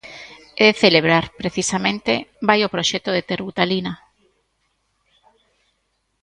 [0.61, 2.13] E de celebrar, precisamente,
[2.47, 3.93] vai o proxecto de Terbutalina.